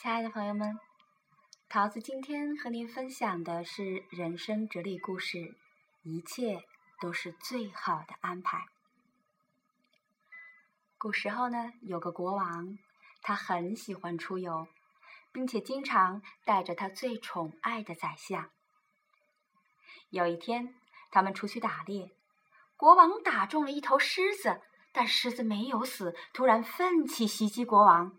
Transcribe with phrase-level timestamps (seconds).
[0.00, 0.78] 亲爱的朋友们，
[1.68, 5.56] 桃子今天和您分享的是人生哲理故事：
[6.04, 6.62] 一切
[7.00, 8.66] 都是最好的安排。
[10.98, 12.78] 古时候呢，有个国王，
[13.22, 14.68] 他很喜欢出游，
[15.32, 18.50] 并且经常带着他最宠爱的宰相。
[20.10, 20.76] 有一天，
[21.10, 22.12] 他们出去打猎，
[22.76, 24.60] 国王打中了一头狮子，
[24.92, 28.16] 但狮子没有死，突然奋起袭击国王。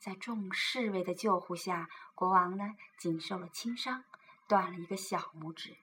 [0.00, 4.02] 在众侍卫的救护下，国王呢仅受了轻伤，
[4.48, 5.76] 断了一个小拇指。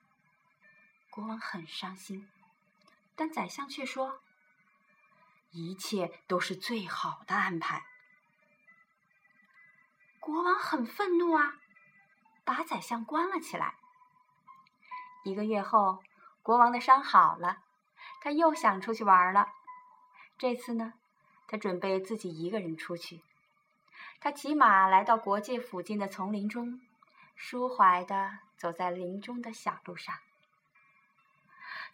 [1.08, 2.28] 国王很伤心，
[3.14, 4.18] 但宰相却说
[5.52, 7.86] ：“一切都是最好的安排。”
[10.18, 11.60] 国王很愤怒啊，
[12.44, 13.76] 把宰相关了起来。
[15.22, 16.02] 一个月后，
[16.42, 17.62] 国王的伤好了，
[18.20, 19.52] 他又想出去玩了。
[20.36, 20.94] 这次呢，
[21.46, 23.22] 他准备自己一个人出去。
[24.20, 26.80] 他骑马来到国界附近的丛林中，
[27.36, 30.14] 舒怀地走在林中的小路上。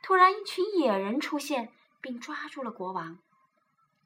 [0.03, 3.19] 突然，一群野人出现，并抓住了国王。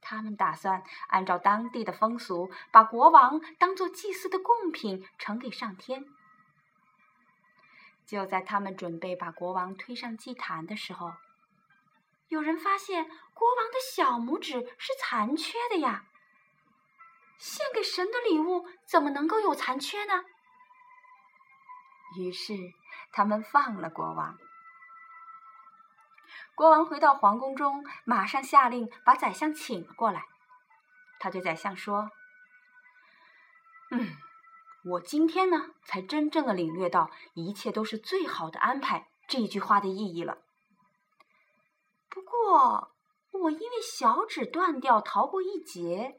[0.01, 6.05] 他们打算按照当地的风俗，把国王当做祭祀的贡品呈给上天。
[8.07, 11.13] 就在他们准备把国王推上祭坛的时候，
[12.29, 13.05] 有人发现
[13.35, 16.05] 国王的小拇指是残缺的呀。
[17.39, 20.25] 献给神的礼物怎么能够有残缺呢？
[22.19, 22.55] 于是
[23.13, 24.37] 他们放了国王。
[26.55, 30.25] 国王回到皇宫中，马上下令把宰相请了过来。
[31.21, 32.11] 他对宰相说
[33.93, 34.17] ：“嗯，
[34.85, 40.39] 我今天呢，才真正的领略到‘一切都是最好的安排’这句话的意义了。
[42.09, 42.91] 不过，
[43.31, 46.17] 我因为小指断掉，逃过一劫。”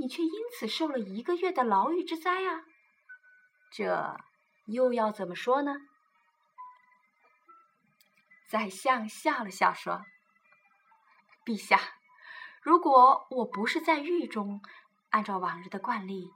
[0.00, 2.62] 你却因此受了一个月的牢狱之灾啊！
[3.72, 4.16] 这
[4.66, 5.74] 又要怎么说呢？
[8.48, 10.06] 宰相笑了笑说
[11.44, 11.80] ：“陛下，
[12.62, 14.62] 如果我不是在狱中，
[15.10, 16.30] 按照往日的惯例，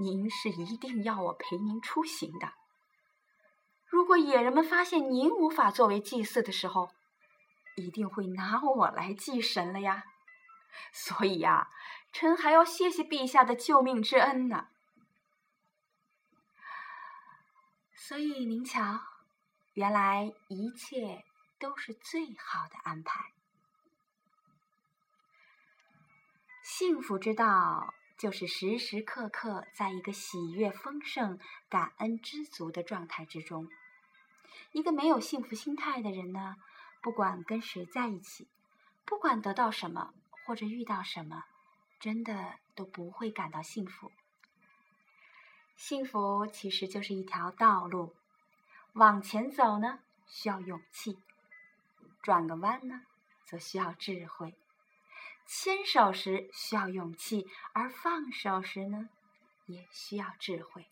[0.00, 2.54] 您是一定要我陪您出行的。
[3.86, 6.90] 如果野人们发现您无法作为祭祀的时候，
[7.76, 10.02] 一定会拿我来祭神了呀。”
[10.92, 11.70] 所以呀，
[12.18, 14.68] 臣还要谢谢陛下的救命之恩呢。
[17.94, 19.02] 所以您瞧，
[19.74, 21.26] 原来一切
[21.58, 23.34] 都是最好的安排。
[26.62, 31.38] 幸福之道，就是时时刻刻在一个喜悦丰盛、
[31.68, 33.68] 感恩知足的状态之中。
[34.72, 36.56] 一个没有幸福心态的人呢，
[37.02, 38.48] 不管跟谁在一起，
[39.04, 40.14] 不管得到什么。
[40.46, 41.42] 或者遇到什么，
[41.98, 44.12] 真的都不会感到幸福。
[45.76, 48.14] 幸福其实就是一条道路，
[48.94, 51.18] 往前走呢需要勇气，
[52.22, 53.02] 转个弯呢
[53.44, 54.54] 则需要智慧。
[55.46, 59.08] 牵手时需要勇气，而放手时呢
[59.66, 60.86] 也需要智慧。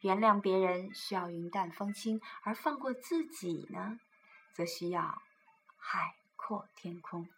[0.00, 3.98] 原谅别人需要云淡风轻，而放过自己呢，
[4.52, 5.22] 则需要
[5.78, 7.28] 海阔天空。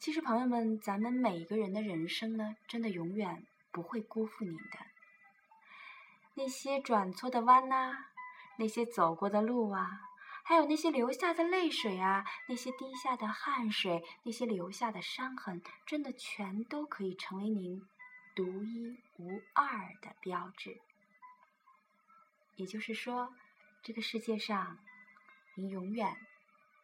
[0.00, 4.78] 其实，朋友们，咱们每一个人的人生呢，真的永远不会辜负您的。
[6.34, 8.06] 那些转错的弯呐，
[8.58, 10.02] 那些走过的路啊，
[10.44, 17.82] 还有那些流下的泪水啊，那些滴下的汗水，那些留下的伤痕，真的全都可以成为您
[18.36, 19.66] 独一无二
[20.00, 20.80] 的标志。
[22.54, 23.34] 也就是说，
[23.82, 24.78] 这个世界上，
[25.56, 26.16] 您永远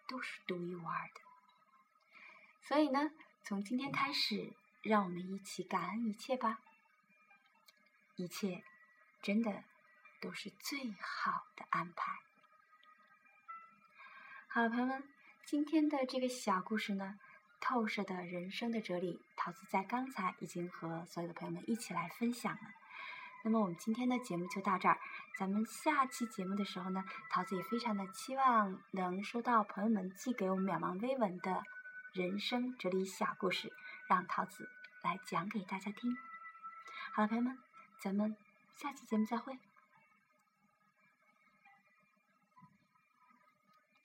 [0.09, 1.24] 都是独一无二的。
[2.67, 3.11] 所以呢，
[3.45, 6.61] 从今天开始，让我们一起感恩一切吧。
[8.17, 8.63] 一切
[9.23, 9.65] 真的
[10.21, 12.13] 都是最好的安排。
[14.49, 15.03] 好了，朋友们，
[15.45, 17.19] 今天的这个小故事呢，
[17.61, 22.61] 透射的人生的哲理，桃子在刚才已经和所有的朋友们一起来分享了。
[23.43, 24.99] 那么我们今天的节目就到这儿，
[25.39, 31.63] 咱们下期节目的时候呢，桃子也非常的期望能收到朋友们寄给我们渺茫微文的。
[32.15, 33.73] 人生哲理小故事，
[34.07, 34.71] 让桃子
[35.03, 36.17] 来讲给大家听。
[37.13, 37.59] 好了，朋友们，
[37.99, 38.37] 咱们
[38.77, 39.59] 下期节目再会。